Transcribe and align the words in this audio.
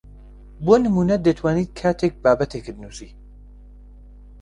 بۆ 0.65 0.73
نموونە 0.83 1.15
دەتوانیت 1.25 1.69
کاتێک 1.79 2.13
بابەتێکت 2.23 2.75
نووسی 2.83 3.09